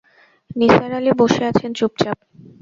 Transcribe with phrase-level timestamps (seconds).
[0.55, 2.17] নিসার আলি বসে আছেন চুপচাপ।